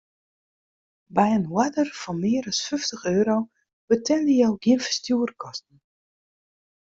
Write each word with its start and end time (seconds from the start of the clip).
By 1.15 1.27
in 1.37 1.45
oarder 1.57 1.87
fan 2.01 2.17
mear 2.23 2.43
as 2.51 2.59
fyftich 2.67 3.05
euro 3.17 3.37
betelje 3.89 4.35
jo 4.41 4.49
gjin 4.63 4.83
ferstjoerskosten. 4.87 5.77